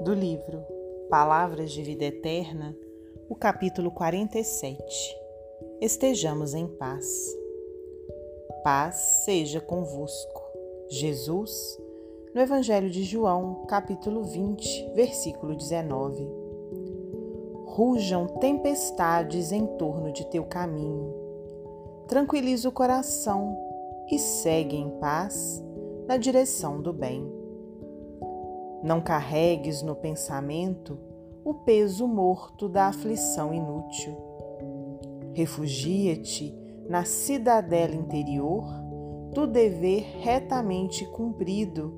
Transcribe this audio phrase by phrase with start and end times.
[0.00, 0.64] do livro
[1.10, 2.76] Palavras de Vida Eterna,
[3.28, 5.16] o capítulo 47.
[5.80, 7.36] Estejamos em paz.
[8.62, 10.42] Paz seja convosco.
[10.88, 11.78] Jesus,
[12.32, 16.28] no Evangelho de João, capítulo 20, versículo 19.
[17.66, 21.12] Rujam tempestades em torno de teu caminho.
[22.06, 23.58] Tranquiliza o coração
[24.10, 25.62] e segue em paz
[26.06, 27.37] na direção do bem.
[28.82, 30.98] Não carregues no pensamento
[31.44, 34.16] o peso morto da aflição inútil.
[35.32, 36.54] Refugia-te
[36.88, 38.64] na cidadela interior
[39.32, 41.92] do dever retamente cumprido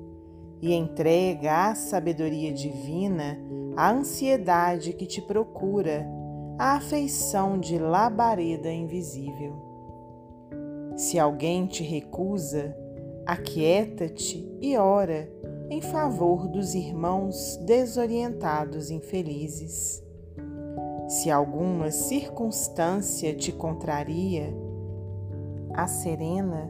[0.61, 3.37] e entrega à sabedoria divina
[3.75, 6.05] a ansiedade que te procura,
[6.57, 9.55] a afeição de labareda invisível.
[10.95, 12.75] Se alguém te recusa,
[13.25, 15.31] aquieta-te e ora
[15.71, 20.03] em favor dos irmãos desorientados infelizes.
[21.07, 24.53] Se alguma circunstância te contraria,
[25.73, 26.69] acerena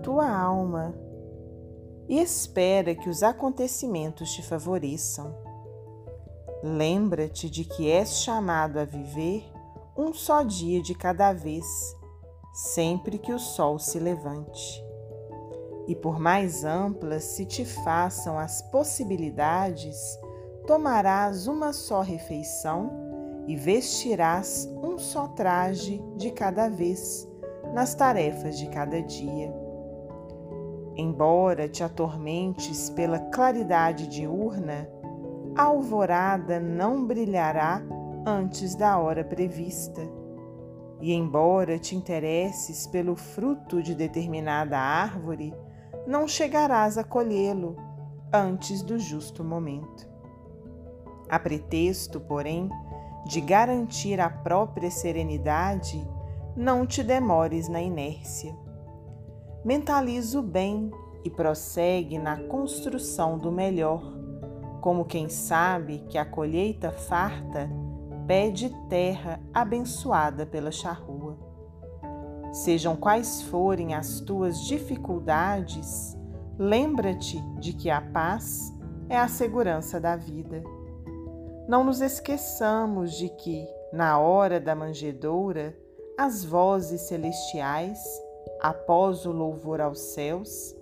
[0.00, 0.94] tua alma
[2.08, 5.34] e espera que os acontecimentos te favoreçam.
[6.62, 9.44] Lembra-te de que és chamado a viver
[9.98, 11.66] um só dia de cada vez,
[12.52, 14.85] sempre que o sol se levante
[15.86, 20.18] e por mais amplas se te façam as possibilidades,
[20.66, 22.90] tomarás uma só refeição
[23.46, 27.28] e vestirás um só traje de cada vez
[27.72, 29.54] nas tarefas de cada dia.
[30.96, 34.88] Embora te atormentes pela claridade diurna,
[35.54, 37.82] a alvorada não brilhará
[38.26, 40.02] antes da hora prevista.
[41.00, 45.54] E embora te interesses pelo fruto de determinada árvore,
[46.06, 47.76] não chegarás a colhê-lo
[48.32, 50.08] antes do justo momento.
[51.28, 52.70] A pretexto, porém,
[53.26, 56.06] de garantir a própria serenidade,
[56.56, 58.56] não te demores na inércia.
[59.64, 60.90] Mentaliza o bem
[61.24, 64.00] e prossegue na construção do melhor,
[64.80, 67.68] como quem sabe que a colheita farta
[68.28, 71.15] pede terra abençoada pela charrua.
[72.52, 76.16] Sejam quais forem as tuas dificuldades,
[76.58, 78.72] lembra-te de que a paz
[79.08, 80.62] é a segurança da vida.
[81.68, 85.76] Não nos esqueçamos de que, na hora da manjedoura,
[86.16, 87.98] as vozes celestiais,
[88.60, 90.74] após o louvor aos céus,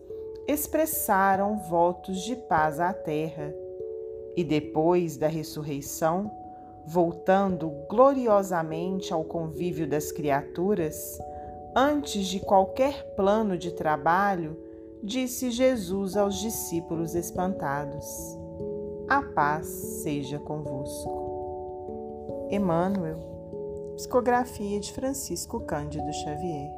[0.46, 3.54] expressaram votos de paz à terra,
[4.36, 6.30] e depois da ressurreição,
[6.86, 11.18] voltando gloriosamente ao convívio das criaturas,
[11.76, 14.56] Antes de qualquer plano de trabalho,
[15.02, 18.06] disse Jesus aos discípulos espantados:
[19.08, 22.46] A paz seja convosco.
[22.48, 23.18] Emmanuel,
[23.96, 26.70] psicografia de Francisco Cândido Xavier.